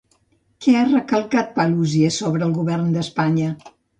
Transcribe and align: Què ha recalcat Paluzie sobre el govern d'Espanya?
Què 0.65 0.71
ha 0.77 0.85
recalcat 0.87 1.51
Paluzie 1.59 2.09
sobre 2.17 2.45
el 2.47 2.57
govern 2.57 2.91
d'Espanya? 2.97 3.53